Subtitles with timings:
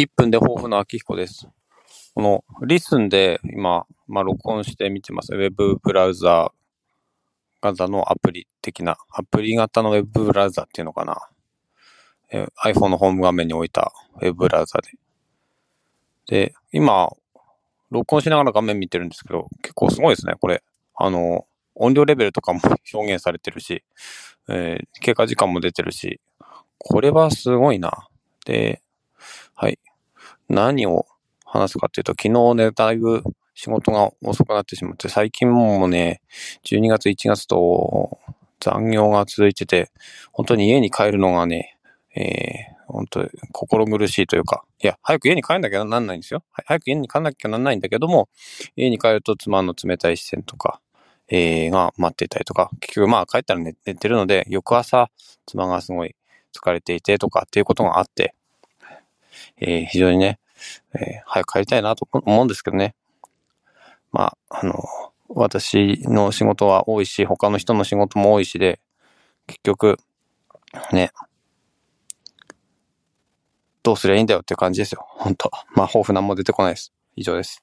[0.00, 1.46] 1分で抱負の秋彦です。
[2.14, 5.34] このリスンで今、まあ、録音して見てます。
[5.34, 6.52] ウェブブラウザー
[7.60, 11.18] 型のアプリ的な、アプリ型のウェブブラウザっていうのかな。
[12.32, 14.92] え iPhone のホーム画面に置いたウェブブラウザで。
[16.26, 17.10] で、今、
[17.90, 20.62] 録音しながら画面見てるんですけど、結構すごいですね、これ。
[20.94, 22.60] あの、音量レベルとかも
[22.94, 23.84] 表現されてるし、
[24.48, 26.20] えー経過時間も出てるし、
[26.78, 28.08] これはすごいな。
[28.46, 28.82] で、
[29.54, 29.78] はい。
[30.50, 31.06] 何を
[31.44, 33.22] 話すかっていうと、昨日ね、だいぶ
[33.54, 36.20] 仕事が遅くなってしまって、最近もね、
[36.64, 38.18] 12月、1月と
[38.60, 39.90] 残業が続いてて、
[40.32, 41.76] 本当に家に帰るのがね、
[42.16, 46.42] えー、本当心苦しいというか、いや、早く家に帰んなきゃなんないんですよ。
[46.52, 48.28] 早く家に帰んなきゃなんないんだけども、
[48.76, 50.80] 家に帰ると妻の冷たい視線とか、
[51.28, 55.10] えー、が待っていたりとか、結局まあ帰ったら寝寝てるので、翌朝、
[55.46, 56.16] 妻がすごい
[56.56, 58.34] 疲れていてとかっていうことがあって、
[59.60, 60.38] えー非常にね、
[60.94, 62.94] えー早く帰りたいなと思うんですけどね。
[64.12, 64.74] まあ、あの、
[65.28, 68.80] 私の仕事は多いし、他の人の仕事も多いしで、
[69.46, 69.98] 結局、
[70.92, 71.12] ね、
[73.82, 75.04] どうすりゃいいんだよって感じですよ。
[75.08, 76.92] 本当まあ、抱負なんも出てこないです。
[77.16, 77.62] 以上です。